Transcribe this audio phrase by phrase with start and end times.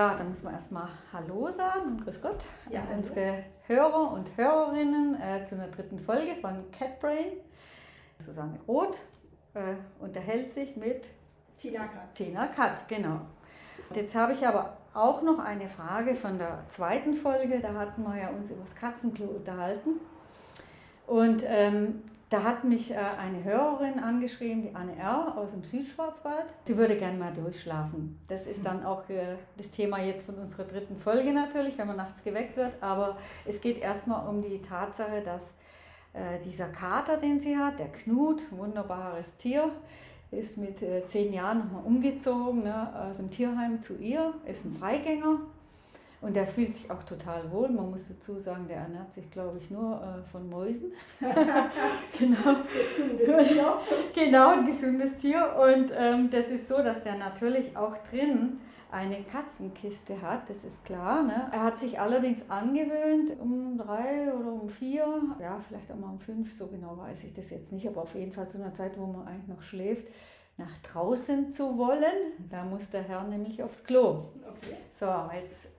[0.00, 4.34] Ja, dann müssen wir erstmal Hallo sagen und Grüß Gott Ja, an unsere Hörer und
[4.34, 7.26] Hörerinnen äh, zu einer dritten Folge von Catbrain.
[8.18, 8.98] Susanne Roth
[9.52, 11.08] äh, unterhält sich mit
[11.58, 12.14] Tina Katz.
[12.14, 13.20] Tina Katz, genau.
[13.90, 17.60] Und Jetzt habe ich aber auch noch eine Frage von der zweiten Folge.
[17.60, 20.00] Da hatten wir ja uns über das Katzenklo unterhalten.
[21.06, 25.36] Und ähm, da hat mich äh, eine Hörerin angeschrieben, die Anne R.
[25.36, 26.44] aus dem Südschwarzwald.
[26.64, 28.20] Sie würde gerne mal durchschlafen.
[28.28, 31.96] Das ist dann auch äh, das Thema jetzt von unserer dritten Folge natürlich, wenn man
[31.96, 32.80] nachts geweckt wird.
[32.80, 35.54] Aber es geht erstmal um die Tatsache, dass
[36.12, 39.68] äh, dieser Kater, den sie hat, der Knut, wunderbares Tier,
[40.30, 45.40] ist mit zehn Jahren nochmal umgezogen ne, aus dem Tierheim zu ihr, ist ein Freigänger
[46.20, 47.70] und der fühlt sich auch total wohl.
[47.70, 50.92] Man muss dazu sagen, der ernährt sich, glaube ich, nur äh, von Mäusen.
[52.18, 52.56] genau.
[52.72, 53.78] Gesundes Tier.
[54.14, 55.56] Genau, ein gesundes Tier.
[55.58, 58.58] Und ähm, das ist so, dass der natürlich auch drin
[58.90, 61.22] eine Katzenkiste hat, das ist klar.
[61.22, 61.48] Ne?
[61.52, 65.06] Er hat sich allerdings angewöhnt, um drei oder um vier,
[65.40, 68.14] ja, vielleicht auch mal um fünf, so genau weiß ich das jetzt nicht, aber auf
[68.16, 70.08] jeden Fall zu einer Zeit, wo man eigentlich noch schläft,
[70.56, 72.32] nach draußen zu wollen.
[72.50, 74.30] Da muss der Herr nämlich aufs Klo.
[74.44, 74.76] Okay.
[74.92, 75.06] So,
[75.40, 75.70] jetzt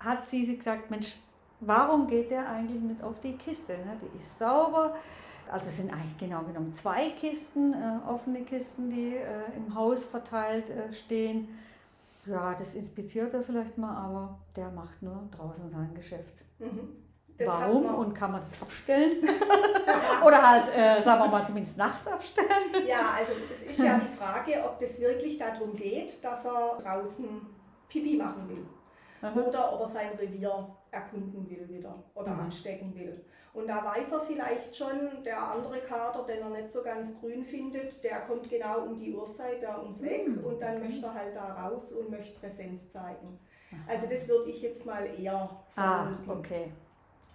[0.00, 1.16] hat sie sich gesagt, Mensch,
[1.60, 3.72] warum geht der eigentlich nicht auf die Kiste?
[3.72, 3.96] Ne?
[4.00, 4.96] Die ist sauber.
[5.50, 10.04] Also es sind eigentlich genau genommen zwei Kisten, äh, offene Kisten, die äh, im Haus
[10.04, 11.48] verteilt äh, stehen.
[12.26, 16.44] Ja, das inspiziert er vielleicht mal, aber der macht nur draußen sein Geschäft.
[16.58, 16.96] Mhm.
[17.46, 19.16] Warum und kann man das abstellen?
[20.26, 22.86] Oder halt, äh, sagen wir mal, zumindest nachts abstellen?
[22.86, 27.24] Ja, also es ist ja die Frage, ob das wirklich darum geht, dass er draußen
[27.88, 28.66] Pipi machen will.
[29.22, 29.40] Aha.
[29.40, 32.40] Oder ob er sein Revier erkunden will wieder oder Mhm.
[32.40, 33.24] abstecken will.
[33.52, 37.44] Und da weiß er vielleicht schon, der andere Kater, den er nicht so ganz grün
[37.44, 40.86] findet, der kommt genau um die Uhrzeit da ums Eck Mhm, und dann okay.
[40.88, 43.38] möchte er halt da raus und möchte Präsenz zeigen.
[43.88, 46.30] Also das würde ich jetzt mal eher Ah, vermuten.
[46.30, 46.72] okay.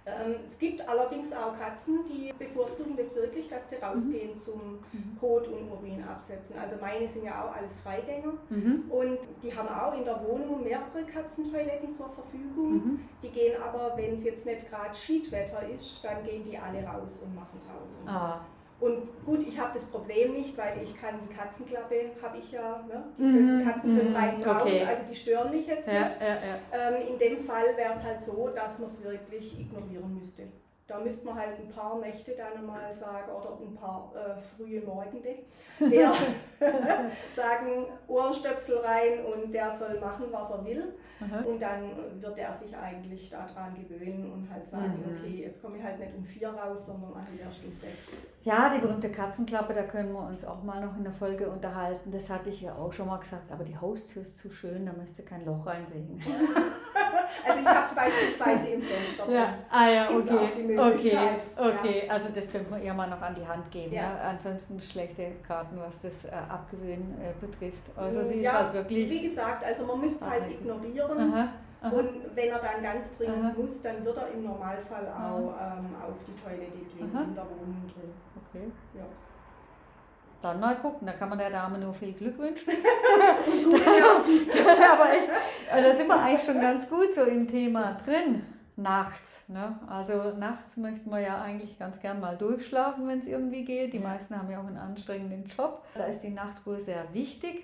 [0.07, 5.17] Ähm, es gibt allerdings auch Katzen, die bevorzugen das wirklich, dass sie rausgehen zum Mhm.
[5.19, 6.55] Kot und Urin absetzen.
[6.61, 8.83] Also meine sind ja auch alles Freigänger Mhm.
[8.89, 12.73] und die haben auch in der Wohnung mehrere Katzentoiletten zur Verfügung.
[12.73, 12.99] Mhm.
[13.23, 17.19] Die gehen aber, wenn es jetzt nicht gerade Schiedwetter ist, dann gehen die alle raus
[17.23, 18.07] und machen draußen.
[18.07, 18.41] Ah,
[18.79, 22.83] Und gut, ich habe das Problem nicht, weil ich kann die Katzenklappe, habe ich ja,
[22.87, 23.05] ne?
[23.17, 24.83] die, Mhm, Katzen können mhm, rein und raus, okay.
[24.85, 26.21] also die stören mich jetzt ja, nicht.
[26.21, 26.89] ja, ja.
[26.89, 30.43] Ähm, in dem Fall wäre es halt so, dass man es wirklich ignorieren müsste.
[30.95, 34.81] Da müsste man halt ein paar Nächte dann mal sagen oder ein paar äh, frühe
[34.81, 35.29] Morgende
[35.91, 36.13] eher
[37.35, 40.93] sagen, Ohrenstöpsel rein und der soll machen, was er will.
[41.21, 41.43] Aha.
[41.45, 45.17] Und dann wird er sich eigentlich daran gewöhnen und halt sagen, Mhm.
[45.17, 48.11] okay, jetzt komme ich halt nicht um vier raus, sondern halt erst um sechs.
[48.43, 52.11] Ja, die berühmte Katzenklappe, da können wir uns auch mal noch in der Folge unterhalten.
[52.11, 54.93] Das hatte ich ja auch schon mal gesagt, aber die Haustür ist zu schön, da
[54.93, 56.21] möchte kein Loch reinsägen.
[57.47, 59.25] Also ich habe es beispielsweise im Fenster.
[59.25, 59.43] drin.
[59.69, 60.79] ah ja, Gibt's okay.
[60.79, 61.17] Okay,
[61.57, 62.09] okay.
[62.09, 63.93] Also das könnte man ihr mal noch an die Hand geben.
[63.93, 64.01] Ja.
[64.03, 64.29] Ja.
[64.29, 67.83] Ansonsten schlechte Karten, was das äh, Abgewöhnen äh, betrifft.
[67.95, 69.23] Also sie Ja, ist halt Wie wirklich.
[69.23, 71.33] gesagt, also man müsste es halt ignorieren.
[71.33, 71.47] Aha,
[71.81, 71.95] aha.
[71.95, 73.53] Und wenn er dann ganz dringend Aha.
[73.57, 77.83] muss, dann wird er im Normalfall auch ähm, auf die Toilette gehen, in der Wohnung
[77.93, 78.11] drin.
[78.49, 78.71] Okay.
[78.95, 79.05] Ja.
[80.41, 82.69] Dann mal gucken, da kann man der Dame nur viel Glück wünschen.
[84.93, 85.29] Aber echt,
[85.73, 88.43] äh, da sind wir eigentlich schon ganz gut so im Thema drin.
[88.77, 89.47] Nachts.
[89.47, 89.79] Ne?
[89.87, 93.93] Also nachts möchten wir ja eigentlich ganz gern mal durchschlafen, wenn es irgendwie geht.
[93.93, 95.85] Die meisten haben ja auch einen anstrengenden Job.
[95.95, 97.63] Da ist die Nachtruhe sehr wichtig.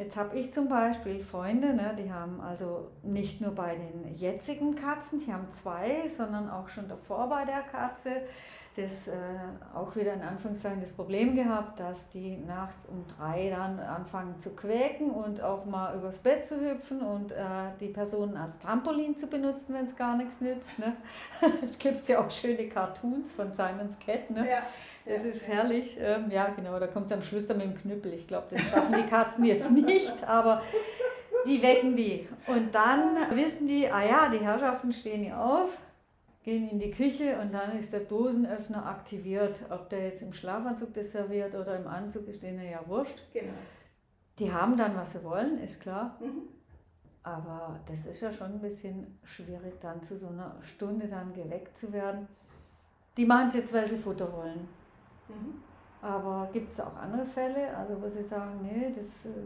[0.00, 4.74] Jetzt habe ich zum Beispiel Freunde, ne, die haben also nicht nur bei den jetzigen
[4.74, 8.22] Katzen, die haben zwei, sondern auch schon davor bei der Katze
[8.76, 9.12] das äh,
[9.74, 14.50] auch wieder in Anführungszeichen das Problem gehabt, dass die nachts um drei dann anfangen zu
[14.50, 17.36] quäken und auch mal übers Bett zu hüpfen und äh,
[17.80, 20.78] die Personen als Trampolin zu benutzen, wenn es gar nichts nützt.
[20.78, 20.96] Ne?
[21.64, 24.30] Es gibt ja auch schöne Cartoons von Simon's Cat.
[24.30, 24.48] Ne?
[24.48, 24.62] Ja.
[25.06, 25.96] Ja, ist herrlich.
[26.00, 28.12] Ähm, ja, genau, da kommt es am Schluss dann mit dem Knüppel.
[28.12, 30.62] Ich glaube, das schaffen die Katzen jetzt nicht, aber
[31.46, 32.28] die wecken die.
[32.46, 35.78] Und dann wissen die, ah ja, die Herrschaften stehen hier auf,
[36.42, 39.58] gehen in die Küche und dann ist der Dosenöffner aktiviert.
[39.70, 43.22] Ob der jetzt im Schlafanzug das serviert oder im Anzug, ist denen ja wurscht.
[43.32, 43.52] Genau.
[44.38, 46.16] Die haben dann, was sie wollen, ist klar.
[46.20, 46.48] Mhm.
[47.22, 51.78] Aber das ist ja schon ein bisschen schwierig, dann zu so einer Stunde dann geweckt
[51.78, 52.26] zu werden.
[53.16, 54.66] Die machen es jetzt, weil sie Futter wollen.
[55.30, 55.62] Mhm.
[56.02, 59.36] Aber gibt es auch andere Fälle, also wo Sie sagen, nee, das, äh,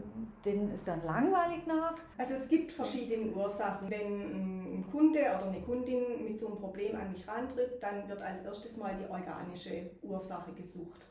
[0.45, 2.17] denen ist dann langweilig nachts?
[2.17, 3.89] Also es gibt verschiedene Ursachen.
[3.89, 8.21] Wenn ein Kunde oder eine Kundin mit so einem Problem an mich rantritt, dann wird
[8.21, 11.05] als erstes mal die organische Ursache gesucht.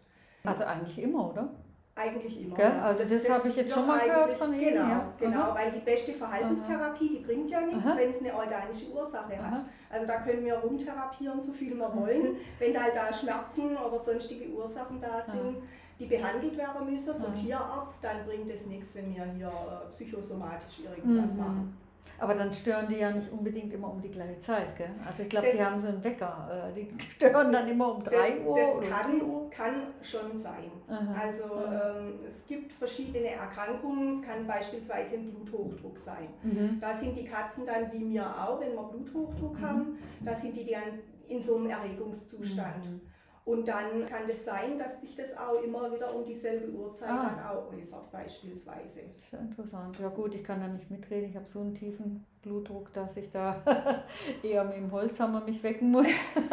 [0.44, 1.50] Also eigentlich immer, oder?
[1.96, 2.56] Eigentlich immer.
[2.56, 2.72] Gell?
[2.82, 4.74] Also das, das habe ich jetzt schon mal gehört von Ihnen.
[4.74, 5.12] Genau, ja.
[5.16, 9.50] genau weil die beste Verhaltenstherapie, die bringt ja nichts, wenn es eine organische Ursache Aha.
[9.50, 9.64] hat.
[9.90, 12.36] Also da können wir rumtherapieren, so viel wir wollen.
[12.58, 15.58] wenn halt da Schmerzen oder sonstige Ursachen da sind,
[16.00, 19.52] die behandelt werden müssen vom Tierarzt, dann bringt es nichts, wenn wir hier
[19.92, 21.38] psychosomatisch irgendwas mhm.
[21.38, 21.83] machen.
[22.18, 24.90] Aber dann stören die ja nicht unbedingt immer um die gleiche Zeit, gell?
[25.04, 26.70] Also ich glaube, die haben so einen Wecker.
[26.70, 28.56] Äh, die stören dann immer um 3 Uhr.
[28.56, 29.50] Das oder kann, Uhr.
[29.50, 30.70] kann schon sein.
[30.88, 31.20] Aha.
[31.20, 34.12] Also ähm, es gibt verschiedene Erkrankungen.
[34.12, 36.28] Es kann beispielsweise ein Bluthochdruck sein.
[36.42, 36.78] Mhm.
[36.80, 39.66] Da sind die Katzen dann wie mir auch, wenn wir Bluthochdruck mhm.
[39.66, 42.86] haben, da sind die dann in so einem Erregungszustand.
[42.86, 43.00] Mhm.
[43.44, 47.10] Und dann kann es das sein, dass sich das auch immer wieder um dieselbe Uhrzeit
[47.10, 47.30] ah.
[47.36, 49.00] dann auch äußert, beispielsweise.
[49.16, 49.98] Das ist ja interessant.
[50.00, 51.28] Ja gut, ich kann da nicht mitreden.
[51.28, 53.60] Ich habe so einen tiefen Blutdruck, dass ich da
[54.42, 56.06] eher mit dem Holzhammer mich wecken muss.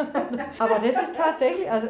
[0.58, 1.88] Aber das ist tatsächlich, also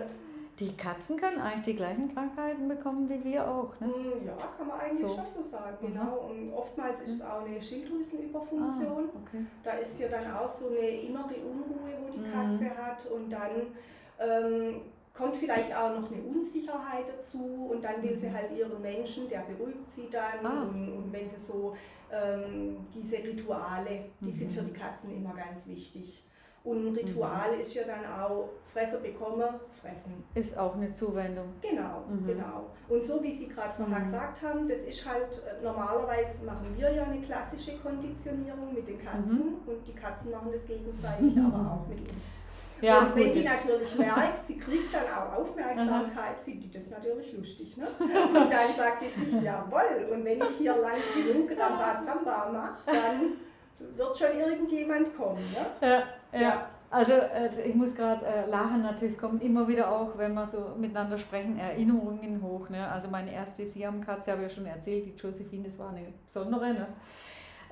[0.60, 3.72] die Katzen können eigentlich die gleichen Krankheiten bekommen wie wir auch.
[3.80, 3.88] Ne?
[3.88, 5.16] Mm, ja, kann man eigentlich so.
[5.16, 5.86] schon so sagen, mhm.
[5.88, 6.30] genau.
[6.30, 7.24] Und oftmals ist es mhm.
[7.24, 9.10] auch eine Schilddrüsenüberfunktion.
[9.12, 9.44] Ah, okay.
[9.64, 12.32] Da ist ja dann auch so eine innere Unruhe, wo die mhm.
[12.32, 13.04] Katze hat.
[13.06, 13.50] Und dann
[14.22, 14.80] ähm,
[15.14, 18.34] kommt vielleicht auch noch eine Unsicherheit dazu und dann will sie mhm.
[18.34, 20.62] halt ihren Menschen, der beruhigt sie dann ah.
[20.62, 21.76] und, und, wenn sie so
[22.10, 24.32] ähm, diese Rituale, die mhm.
[24.32, 26.22] sind für die Katzen immer ganz wichtig.
[26.64, 27.60] Und ein Ritual mhm.
[27.60, 29.48] ist ja dann auch Fresser bekommen,
[29.80, 30.22] fressen.
[30.34, 31.46] Ist auch eine Zuwendung.
[31.60, 32.26] Genau, mhm.
[32.26, 32.70] genau.
[32.88, 34.04] Und so wie Sie gerade vorher mhm.
[34.04, 38.98] gesagt haben, das ist halt, äh, normalerweise machen wir ja eine klassische Konditionierung mit den
[39.04, 39.68] Katzen mhm.
[39.68, 42.42] und die Katzen machen das gegenseitig aber auch mit uns.
[42.82, 47.76] Ja, und wenn die natürlich merkt, sie kriegt dann auch Aufmerksamkeit, findet das natürlich lustig.
[47.76, 47.86] Ne?
[48.00, 53.96] Und dann sagt sie sich, jawohl, und wenn ich hier lang genug Rambazamba mache, dann
[53.96, 55.42] wird schon irgendjemand kommen.
[55.52, 55.88] Ne?
[55.88, 56.02] Ja,
[56.32, 56.40] ja.
[56.40, 56.68] ja.
[56.90, 60.74] Also äh, ich muss gerade äh, lachen, natürlich kommen immer wieder auch, wenn wir so
[60.76, 62.68] miteinander sprechen, Erinnerungen hoch.
[62.68, 62.86] Ne?
[62.86, 66.74] Also meine erste Siam-Katze, habe ich ja schon erzählt, die Josephine, das war eine besondere.
[66.74, 66.86] Ne?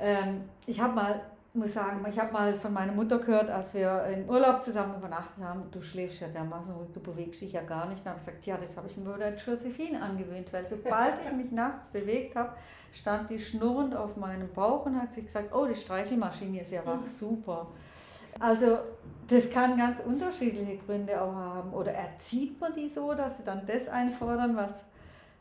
[0.00, 1.20] Ähm, ich habe mal
[1.52, 5.42] muss sagen, ich habe mal von meiner Mutter gehört, als wir in Urlaub zusammen übernachtet
[5.42, 8.04] haben, du schläfst ja dermaßen ruhig, du bewegst dich ja gar nicht.
[8.04, 11.14] Dann habe ich gesagt, ja, das habe ich mir bei der Josephine angewöhnt, weil sobald
[11.24, 12.52] ich mich nachts bewegt habe,
[12.92, 16.86] stand die schnurrend auf meinem Bauch und hat sich gesagt, oh, die Streichelmaschine ist ja
[16.86, 17.66] wach, super.
[18.38, 18.78] Also
[19.26, 21.72] das kann ganz unterschiedliche Gründe auch haben.
[21.72, 24.84] Oder erzieht man die so, dass sie dann das einfordern, was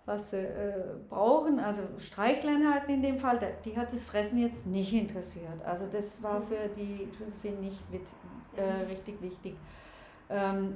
[0.09, 0.73] was sie äh,
[1.07, 1.59] brauchen.
[1.59, 5.63] Also Streichleinheiten in dem Fall, die hat das Fressen jetzt nicht interessiert.
[5.63, 7.79] Also das war für die Josephine nicht
[8.57, 9.55] äh, richtig wichtig.
[10.29, 10.75] Ähm,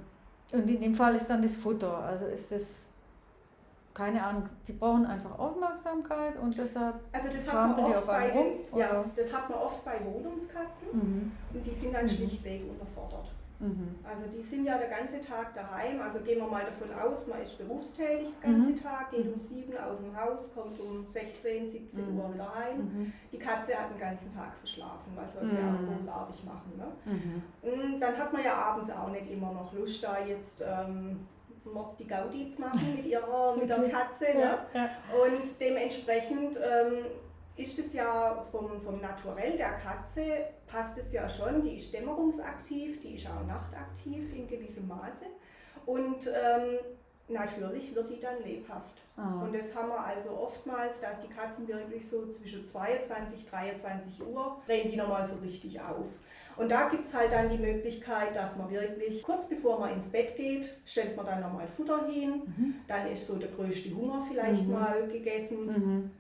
[0.52, 1.98] und in dem Fall ist dann das Futter.
[1.98, 2.84] Also ist das
[3.94, 8.38] keine Ahnung, die brauchen einfach Aufmerksamkeit und deshalb also das hat man oft bei den,
[8.38, 11.32] rum, ja, das hat man oft bei Wohnungskatzen mhm.
[11.54, 12.10] und die sind dann mhm.
[12.10, 13.28] schlichtweg unterfordert.
[13.64, 13.96] Mhm.
[14.04, 16.02] Also die sind ja den ganzen Tag daheim.
[16.02, 18.84] Also gehen wir mal davon aus, man ist berufstätig den ganzen mhm.
[18.84, 22.20] Tag, geht um 7 aus dem Haus, kommt um 16, 17 mhm.
[22.20, 22.78] Uhr wieder heim.
[22.78, 23.14] Mhm.
[23.32, 25.96] Die Katze hat den ganzen Tag verschlafen, weil soll sie ja auch mhm.
[25.96, 26.74] großartig machen.
[26.78, 26.88] Ne?
[27.06, 27.44] Mhm.
[27.62, 31.26] Und dann hat man ja abends auch nicht immer noch Lust, da jetzt ähm,
[31.64, 34.26] Mords die Gaudi zu machen mit ihrer mit der Katze.
[34.26, 34.40] Ne?
[34.42, 34.90] Ja, ja.
[35.26, 37.06] Und dementsprechend ähm,
[37.56, 43.00] ist es ja vom, vom Naturell der Katze, passt es ja schon, die ist dämmerungsaktiv,
[43.02, 45.26] die ist auch nachtaktiv in gewissem Maße.
[45.86, 46.80] Und ähm,
[47.28, 49.02] natürlich wird die dann lebhaft.
[49.16, 49.42] Ah.
[49.44, 54.58] Und das haben wir also oftmals, dass die Katzen wirklich so zwischen 22, 23 Uhr
[54.66, 56.08] drehen die nochmal so richtig auf.
[56.56, 60.08] Und da gibt es halt dann die Möglichkeit, dass man wirklich kurz bevor man ins
[60.08, 62.42] Bett geht, stellt man dann nochmal Futter hin.
[62.46, 62.76] Mhm.
[62.88, 64.72] Dann ist so der größte Hunger vielleicht mhm.
[64.72, 65.66] mal gegessen.
[65.66, 66.12] Mhm.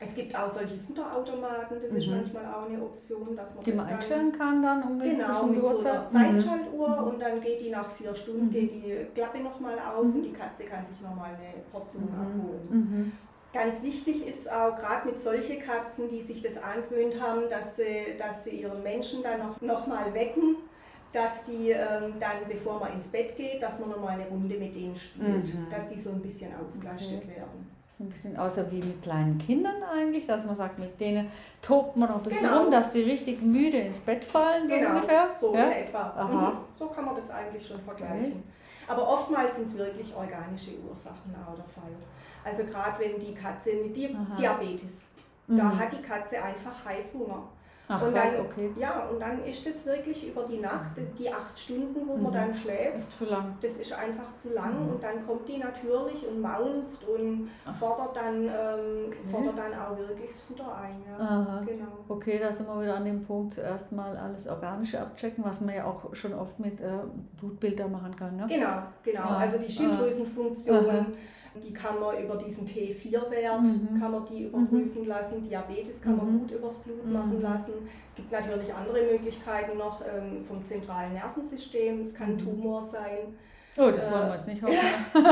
[0.00, 1.96] Es gibt auch solche Futterautomaten, das mhm.
[1.96, 5.60] ist manchmal auch eine Option, dass man die man einstellen kann dann um Genau, mit
[5.60, 7.06] so einer Zeitschaltuhr mhm.
[7.08, 8.50] und dann geht die nach vier Stunden, mhm.
[8.50, 10.22] geht die Klappe nochmal auf und mhm.
[10.22, 12.20] die Katze kann sich nochmal eine Portion mhm.
[12.20, 12.68] abholen.
[12.70, 13.12] Mhm.
[13.52, 18.16] Ganz wichtig ist auch gerade mit solchen Katzen, die sich das angewöhnt haben, dass sie,
[18.18, 20.56] dass sie ihren Menschen dann noch, noch mal wecken,
[21.12, 24.74] dass die ähm, dann, bevor man ins Bett geht, dass man nochmal eine Runde mit
[24.74, 27.36] denen spielt, dass die so ein bisschen ausgelastet okay.
[27.36, 31.96] werden ein bisschen außer wie mit kleinen Kindern eigentlich, dass man sagt, mit denen tobt
[31.96, 32.62] man noch ein bisschen genau.
[32.62, 34.90] rum, dass die richtig müde ins Bett fallen, so genau.
[34.90, 35.28] ungefähr.
[35.38, 35.66] So ja?
[35.66, 35.98] in etwa.
[35.98, 36.50] Aha.
[36.50, 36.56] Mhm.
[36.78, 38.24] So kann man das eigentlich schon vergleichen.
[38.24, 38.42] Okay.
[38.88, 41.92] Aber oftmals sind es wirklich organische Ursachen auch der Fall.
[42.44, 45.02] Also gerade wenn die Katze mit Diabetes,
[45.46, 45.56] mhm.
[45.56, 47.42] da hat die Katze einfach Heißhunger.
[47.92, 48.70] Ach, und dann, was, okay.
[48.76, 52.22] Ja, und dann ist es wirklich über die Nacht, die acht Stunden, wo mhm.
[52.22, 52.96] man dann schläft.
[52.96, 53.56] Ist zu lang.
[53.60, 54.92] Das ist einfach zu lang mhm.
[54.92, 59.18] und dann kommt die natürlich und maunzt und fordert dann, ähm, okay.
[59.30, 61.02] fordert dann auch wirklich das Futter ein.
[61.06, 61.24] Ja.
[61.24, 61.62] Aha.
[61.66, 62.04] Genau.
[62.08, 65.74] Okay, da sind wir wieder an dem Punkt, zuerst mal alles Organische abchecken, was man
[65.74, 66.86] ja auch schon oft mit äh,
[67.38, 68.36] Blutbildern machen kann.
[68.36, 68.46] Ne?
[68.48, 69.22] Genau, genau.
[69.22, 69.38] Ah.
[69.38, 71.06] Also die Schilddrüsenfunktion.
[71.54, 74.00] Die kann man über diesen T4-Wert, Mhm.
[74.00, 75.42] kann man die überprüfen lassen.
[75.42, 76.38] Diabetes kann man Mhm.
[76.40, 77.12] gut übers Blut Mhm.
[77.12, 77.72] machen lassen.
[78.06, 82.00] Es gibt natürlich andere Möglichkeiten noch ähm, vom zentralen Nervensystem.
[82.00, 82.38] Es kann ein Mhm.
[82.38, 83.34] Tumor sein.
[83.78, 84.76] Oh, das wollen wir jetzt nicht hoffen.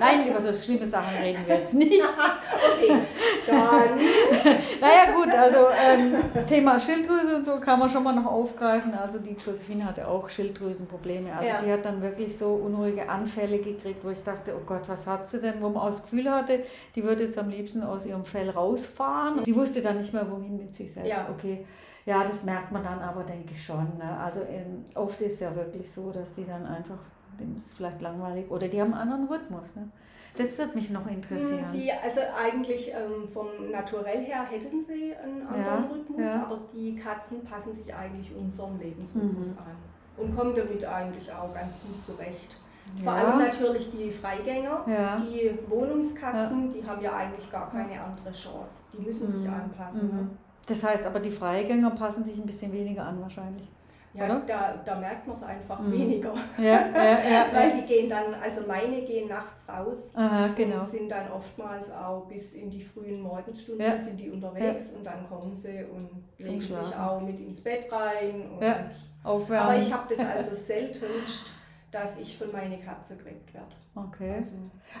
[0.00, 2.02] Nein, über so schlimme Sachen reden wir jetzt nicht.
[2.02, 3.00] Okay,
[3.46, 3.56] dann
[4.80, 8.92] Naja gut, also ähm, Thema Schilddrüse und so kann man schon mal noch aufgreifen.
[8.94, 11.32] Also die Josephine hatte auch Schilddrüsenprobleme.
[11.32, 11.58] Also Ja.
[11.62, 15.26] die hat dann wirklich so unruhige Anfälle gekriegt, wo ich dachte, oh Gott, was hat
[15.26, 15.54] sie denn?
[15.62, 16.60] Wo man auch das Gefühl hatte,
[16.94, 19.44] die würde jetzt am liebsten aus ihrem Fell rausfahren.
[19.44, 21.08] Die wusste dann nicht mehr, wohin mit sich selbst.
[21.10, 21.26] Ja.
[21.30, 21.64] Okay.
[22.04, 23.96] Ja, das merkt man dann aber, denke ich schon.
[23.96, 24.18] Ne?
[24.22, 26.98] Also in, oft ist ja wirklich so, dass die dann einfach,
[27.40, 29.74] dem ist vielleicht langweilig oder die haben einen anderen Rhythmus.
[29.76, 29.88] Ne?
[30.36, 31.66] Das wird mich noch interessieren.
[31.74, 36.42] Die, also eigentlich ähm, vom Naturell her hätten sie einen anderen Ja, Rhythmus, ja.
[36.42, 39.58] aber die Katzen passen sich eigentlich unserem Lebensrhythmus Mhm.
[39.58, 39.76] an
[40.24, 42.56] und kommen damit eigentlich auch ganz gut zurecht.
[43.04, 43.18] Vor Ja.
[43.24, 44.84] allem natürlich die Freigänger,
[45.18, 48.80] die Wohnungskatzen, die haben ja eigentlich gar keine andere Chance.
[48.92, 49.54] Die müssen sich Mhm.
[49.54, 50.06] anpassen.
[50.08, 50.22] Ne?
[50.22, 50.30] Mhm.
[50.66, 53.70] Das heißt aber, die Freigänger passen sich ein bisschen weniger an wahrscheinlich.
[54.14, 54.42] Ja, Oder?
[54.46, 55.92] da, da merkt man es einfach Mhm.
[55.92, 56.34] weniger.
[56.58, 57.46] Ja, ja.
[57.52, 60.80] Weil die gehen dann, also meine gehen nachts raus Aha, genau.
[60.80, 65.26] und sind dann oftmals auch bis in die frühen Morgenstunden sind die unterwegs und dann
[65.28, 68.50] kommen sie und legen sich auch mit ins Bett rein.
[68.50, 68.62] Und.
[69.24, 71.52] Aber ich habe das also seltenst,
[71.92, 73.66] dass ich von meiner Katze geweckt werde.
[73.94, 74.36] Okay.
[74.38, 74.50] Also,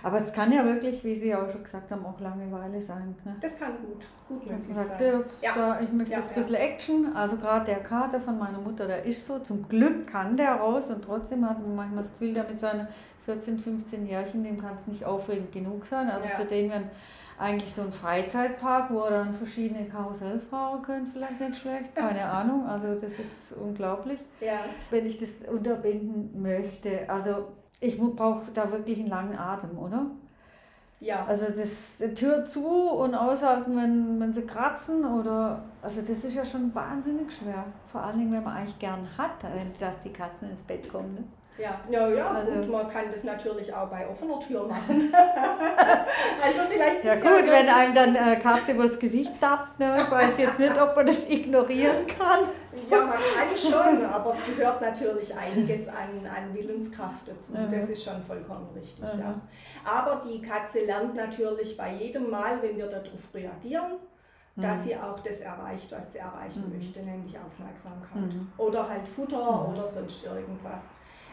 [0.02, 3.14] Aber es kann ja wirklich, wie Sie auch schon gesagt haben, auch Langeweile sein.
[3.24, 3.34] Ne?
[3.40, 5.24] das kann gut, gut möglich man sagt, sein.
[5.40, 5.54] ja, Ja.
[5.56, 6.42] Da, ich möchte Ja, jetzt ein ja.
[6.42, 7.16] bisschen Action.
[7.16, 9.38] Also gerade der Kater von meiner Mutter, der ist so.
[9.38, 12.86] Zum Glück kann der raus und trotzdem hat man manchmal das Gefühl, der mit seinen
[13.24, 16.10] 14, 15 Jährchen, dem kann es nicht aufregend genug sein.
[16.10, 16.36] Also Ja.
[16.36, 16.82] für den wäre
[17.38, 21.94] eigentlich so ein Freizeitpark, wo dann verschiedene Karussells fahren könnte, vielleicht nicht schlecht.
[21.94, 22.66] Keine Ahnung.
[22.66, 24.18] Also das ist unglaublich.
[24.40, 24.58] Ja,
[24.90, 27.08] wenn ich das unterbinden möchte.
[27.08, 27.48] Also
[27.80, 30.06] ich brauche da wirklich einen langen Atem, oder?
[31.02, 31.24] ja.
[31.26, 36.34] Also das die Tür zu und aushalten, wenn, wenn sie kratzen oder also das ist
[36.34, 37.64] ja schon wahnsinnig schwer.
[37.90, 41.14] Vor allen Dingen, wenn man eigentlich gern hat, wenn dass die Katzen ins Bett kommen.
[41.14, 41.24] Ne?
[41.58, 45.12] Ja, ja, ja Also- gut, man kann das natürlich auch bei offener Tür machen.
[46.42, 49.98] also vielleicht Ja ist gut, wenn einem dann äh, Katze übers Gesicht tappt, ne?
[50.02, 52.40] ich weiß jetzt nicht, ob man das ignorieren kann.
[52.90, 57.52] Ja, man kann schon, aber es gehört natürlich einiges an, an Willenskraft dazu.
[57.52, 57.70] Mhm.
[57.80, 59.20] Das ist schon vollkommen richtig, Mhm.
[59.20, 59.34] ja.
[59.84, 63.92] Aber die Katze lernt natürlich bei jedem Mal, wenn wir darauf reagieren,
[64.56, 64.84] dass Mhm.
[64.84, 66.78] sie auch das erreicht, was sie erreichen Mhm.
[66.78, 68.34] möchte, nämlich Aufmerksamkeit.
[68.34, 68.50] Mhm.
[68.56, 69.36] Oder halt Futter
[69.68, 69.72] Mhm.
[69.74, 70.80] oder sonst irgendwas.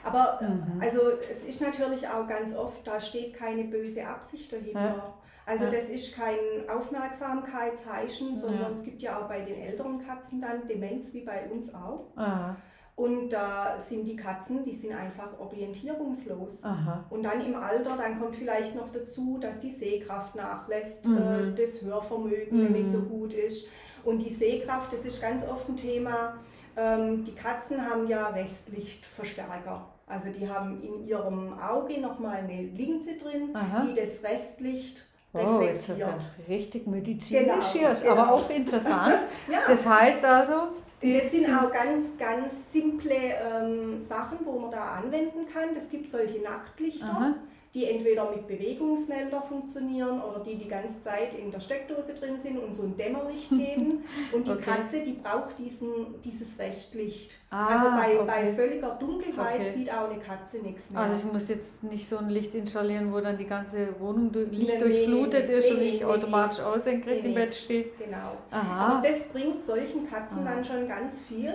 [0.04, 0.82] Aber äh, Mhm.
[0.82, 4.80] also es ist natürlich auch ganz oft, da steht keine böse Absicht dahinter.
[4.82, 5.14] Ja.
[5.46, 5.72] Also Ja.
[5.72, 6.38] das ist kein
[6.70, 8.70] Aufmerksamkeitsheischen, sondern Ja.
[8.72, 12.06] es gibt ja auch bei den älteren Katzen dann Demenz wie bei uns auch.
[12.16, 12.56] Aha,
[12.96, 16.64] Und da sind die Katzen, die sind einfach orientierungslos.
[16.66, 17.06] aha.
[17.10, 21.18] Und dann im Alter, dann kommt vielleicht noch dazu, dass die Sehkraft nachlässt, Mhm.
[21.18, 22.72] äh, das Hörvermögen Mhm.
[22.74, 23.68] nicht so gut ist.
[24.04, 26.36] Und die Sehkraft, das ist ganz oft ein Thema.
[26.80, 29.86] Ähm, die Katzen haben ja Restlichtverstärker.
[30.08, 33.86] Also die haben in ihrem Auge nochmal eine Linse drin, Aha.
[33.86, 36.32] die das Restlicht Oh, jetzt wird reflektiert.
[36.42, 38.16] es richtig medizinisch Genau, hier, ist genau.
[38.16, 39.20] aber auch interessant.
[39.52, 39.60] Ja.
[39.68, 40.54] Das heißt also,
[41.02, 45.76] Das sind auch ganz, ganz simple ähm, Sachen, wo man da anwenden kann.
[45.78, 47.34] Es gibt solche Nachtlichter, Aha.
[47.76, 52.58] Die entweder mit Bewegungsmelder funktionieren oder die die ganze Zeit in der Steckdose drin sind
[52.58, 54.04] und so ein Dämmerlicht geben.
[54.34, 54.62] Und die Okay.
[54.64, 57.38] Katze, die braucht diesen, dieses Restlicht.
[57.52, 58.26] Ah, also bei, okay.
[58.26, 59.72] bei völliger Dunkelheit Okay.
[59.76, 61.02] sieht auch eine Katze nichts mehr.
[61.02, 64.50] Also ich muss jetzt nicht so ein Licht installieren, wo dann die ganze Wohnung durch,
[64.52, 67.36] Licht nee, durchflutet nee, ist nee, und nee, ich automatisch aussenkrecht Nee, im.
[67.36, 67.86] Bett stehe.
[68.00, 68.38] genau.
[68.50, 68.98] Aha.
[68.98, 70.56] Aber das bringt solchen Katzen Ah.
[70.56, 71.54] dann schon ganz viel.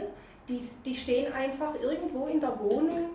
[0.49, 3.11] Die, die stehen einfach irgendwo in der Wohnung.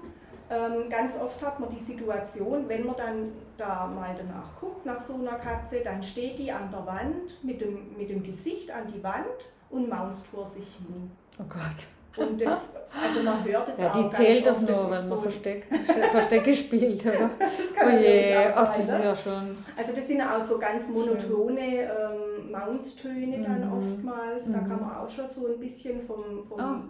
[0.51, 4.99] Ähm, ganz oft hat man die Situation, wenn man dann da mal danach guckt, nach
[4.99, 8.87] so einer Katze, dann steht die an der Wand mit dem, mit dem Gesicht an
[8.87, 9.25] die Wand
[9.69, 11.11] und maunzt vor sich hin.
[11.39, 11.87] Oh Gott.
[12.17, 15.17] Und das, also man hört es Ja, auch die zählt doch nur, wenn man so-
[15.17, 15.67] Versteck,
[16.11, 17.29] Verstecke spielt, oder?
[17.39, 19.05] Das Oh kann natürlich je, auch ach, sein, das ist ne?
[19.05, 19.57] ja schon.
[19.77, 23.77] Also das sind auch so ganz monotone ähm, Mountstöne dann Mhm.
[23.77, 24.51] oftmals.
[24.51, 24.67] Da Mhm.
[24.67, 26.81] kann man auch schon so ein bisschen vom, vom, Ah.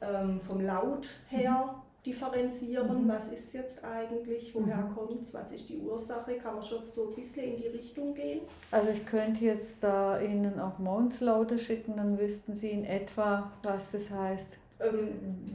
[0.00, 1.74] ähm, vom Laut her
[2.06, 3.04] differenzieren.
[3.04, 3.08] Mhm.
[3.08, 4.94] Was ist jetzt eigentlich, woher Mhm.
[4.94, 6.34] kommt's, was ist die Ursache?
[6.36, 8.40] Kann man schon so ein bisschen in die Richtung gehen.
[8.70, 13.92] Also ich könnte jetzt da Ihnen auch Mondslaute schicken, dann wüssten Sie in etwa, was
[13.92, 14.48] das heißt.
[14.78, 15.08] Ähm,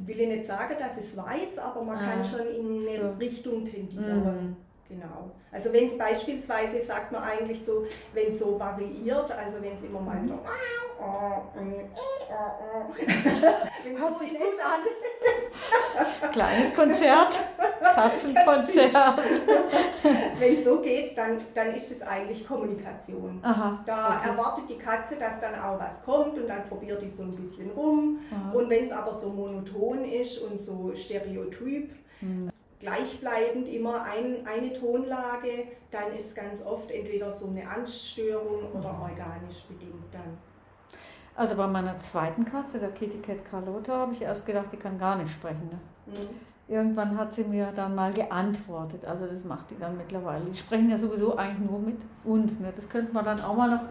[0.05, 3.17] will ich nicht sagen, dass es weiß, aber man Ah, kann schon in eine so.
[3.19, 4.23] Richtung tendieren.
[4.49, 4.55] Mhm.
[4.89, 5.31] Genau.
[5.53, 9.83] Also wenn es beispielsweise, sagt man eigentlich so, wenn es so variiert, also wenn es
[9.83, 10.31] immer mal Mhm.
[13.83, 14.77] wenn Hört so sich gut etwa-
[16.31, 17.39] Kleines Konzert,
[17.83, 18.93] Katzenkonzert.
[20.39, 23.39] Wenn es so geht, dann, dann ist es eigentlich Kommunikation.
[23.43, 24.29] Aha, Da okay.
[24.29, 27.69] erwartet die Katze, dass dann auch was kommt und dann probiert die so ein bisschen
[27.71, 28.19] rum.
[28.31, 28.51] Aha.
[28.53, 32.51] Und wenn es aber so monoton ist und so stereotyp, Hm.
[32.79, 39.63] gleichbleibend immer ein, eine Tonlage, dann ist ganz oft entweder so eine Angststörung oder organisch
[39.67, 40.37] bedingt dann.
[41.35, 44.99] Also bei meiner zweiten Katze, der Kitty Cat Carlotta, habe ich erst gedacht, die kann
[44.99, 45.69] gar nicht sprechen.
[45.71, 46.13] Ne?
[46.13, 46.29] Mhm.
[46.67, 49.05] Irgendwann hat sie mir dann mal geantwortet.
[49.05, 50.45] Also das macht die dann mittlerweile.
[50.45, 52.59] Die sprechen ja sowieso eigentlich nur mit uns.
[52.59, 52.71] Ne?
[52.73, 53.81] Das könnte man dann auch mal noch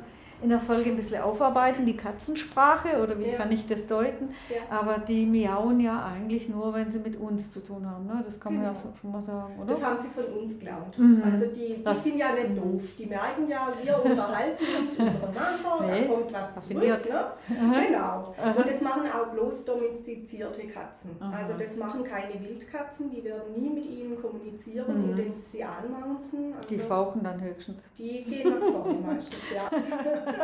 [0.42, 3.36] in der Folge ein bisschen aufarbeiten, die Katzensprache oder wie Ja.
[3.36, 4.28] kann ich das deuten.
[4.48, 4.78] Ja.
[4.78, 8.06] Aber die miauen ja eigentlich nur, wenn sie mit uns zu tun haben.
[8.06, 8.22] Ne?
[8.24, 8.94] Das kann man ja Genau.
[9.00, 9.66] schon mal sagen, oder?
[9.74, 10.98] Das haben sie von uns gelernt.
[10.98, 11.22] Mhm.
[11.30, 12.56] Also die, die Das- sind ja nicht Mhm.
[12.56, 12.82] doof.
[12.98, 17.04] Die merken ja, wir unterhalten uns untereinander, Nee, da kommt was raffiniert.
[17.06, 17.20] zurück.
[17.48, 17.86] Ne?
[17.88, 18.34] Genau.
[18.56, 21.10] Und das machen auch bloß domestizierte Katzen.
[21.20, 21.36] Aha.
[21.38, 25.10] Also das machen keine Wildkatzen, die werden nie mit ihnen kommunizieren, Mhm.
[25.10, 26.54] indem sie sie anmaunzen.
[26.56, 27.82] Also Die fauchen dann höchstens.
[27.98, 29.60] die gehen nach vorne meistens, ja.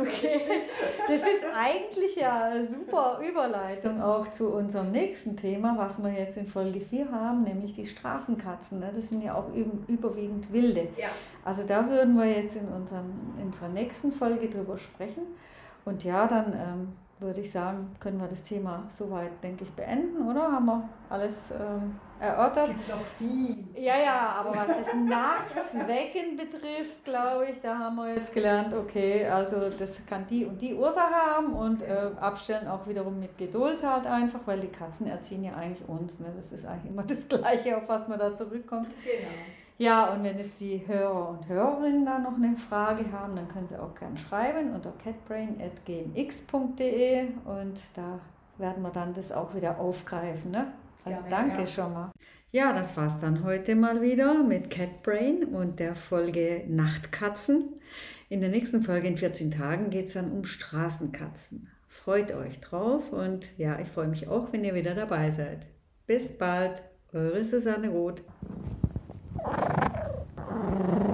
[0.00, 0.40] Okay.
[1.06, 6.36] Das ist eigentlich ja eine super Überleitung auch zu unserem nächsten Thema, was wir jetzt
[6.36, 8.80] in Folge 4 haben, nämlich die Straßenkatzen.
[8.80, 8.90] ne?
[8.94, 10.88] Das sind ja auch üb- überwiegend wilde.
[10.96, 11.08] Ja.
[11.44, 15.22] Also da würden wir jetzt in, unserem, in unserer nächsten Folge drüber sprechen.
[15.84, 20.28] Und ja, dann ähm, würde ich sagen, können wir das Thema soweit, denke ich, beenden,
[20.28, 20.50] oder?
[20.52, 22.70] Haben wir alles ähm, erörtert?
[22.70, 23.64] Es gibt noch viel.
[23.76, 29.26] Ja, ja, aber was das Nachtswecken betrifft, glaube ich, da haben wir jetzt gelernt, okay,
[29.26, 33.82] also das kann die und die Ursache haben und äh, abstellen auch wiederum mit Geduld
[33.82, 36.18] halt einfach, weil die Katzen erziehen ja eigentlich uns.
[36.18, 36.32] Ne?
[36.34, 38.88] Das ist eigentlich immer das Gleiche, auf was man da zurückkommt.
[39.04, 39.30] Genau.
[39.76, 43.66] Ja, und wenn jetzt die Hörer und Hörerinnen da noch eine Frage haben, dann können
[43.66, 48.20] sie auch gerne schreiben unter catbrain.gmx.de und da
[48.56, 50.52] werden wir dann das auch wieder aufgreifen.
[50.52, 50.72] Ne?
[51.04, 51.66] Also Gerne, danke ja.
[51.66, 52.12] schon mal.
[52.52, 57.80] Ja, das war's dann heute mal wieder mit Catbrain und der Folge Nachtkatzen.
[58.28, 61.68] In der nächsten Folge in 14 Tagen geht es dann um Straßenkatzen.
[61.88, 65.66] Freut euch drauf und ja, ich freue mich auch, wenn ihr wieder dabei seid.
[66.06, 66.80] Bis bald,
[67.12, 68.22] eure Susanne Roth.
[70.74, 71.10] Brrrr.